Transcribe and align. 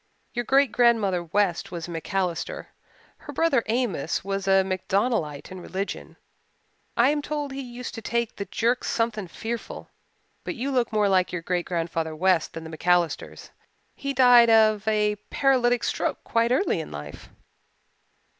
Your 0.33 0.45
great 0.45 0.71
grandmother 0.71 1.23
West 1.23 1.69
was 1.71 1.87
a 1.87 1.91
MacAllister. 1.91 2.69
Her 3.17 3.31
brother 3.33 3.61
Amos 3.67 4.23
was 4.23 4.47
a 4.47 4.63
MacDonaldite 4.63 5.51
in 5.51 5.61
religion. 5.61 6.17
I 6.97 7.11
am 7.11 7.21
told 7.21 7.51
he 7.51 7.61
used 7.61 7.93
to 7.93 8.01
take 8.01 8.35
the 8.35 8.45
jerks 8.45 8.89
something 8.89 9.27
fearful. 9.27 9.89
But 10.43 10.55
you 10.55 10.71
look 10.71 10.91
more 10.91 11.07
like 11.07 11.31
your 11.31 11.43
great 11.43 11.65
grandfather 11.67 12.15
West 12.15 12.53
than 12.53 12.63
the 12.63 12.75
MacAllisters. 12.75 13.51
He 13.95 14.11
died 14.11 14.49
of 14.49 14.87
a 14.87 15.17
paralytic 15.29 15.83
stroke 15.83 16.23
quite 16.23 16.51
early 16.51 16.79
in 16.79 16.89
life." 16.91 17.29